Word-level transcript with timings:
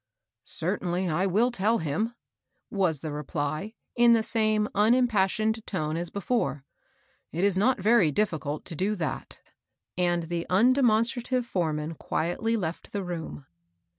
"Certainly 0.45 1.09
I 1.09 1.27
will 1.27 1.51
tell 1.51 1.77
him," 1.77 2.15
was 2.71 3.01
the 3.01 3.11
reply, 3.11 3.75
in 3.95 4.13
the 4.13 4.23
same 4.23 4.67
unimpassioned 4.73 5.63
tone 5.67 5.95
as 5.95 6.09
before." 6.09 6.65
It 7.31 7.43
is 7.43 7.55
not 7.55 7.79
very 7.79 8.11
difficult 8.11 8.65
to 8.65 8.75
do 8.75 8.95
that;" 8.95 9.37
and 9.99 10.23
the 10.23 10.47
undemonstrative 10.49 11.45
foreman 11.45 11.93
quietly 11.93 12.57
left 12.57 12.91
the 12.93 13.03
room. 13.03 13.45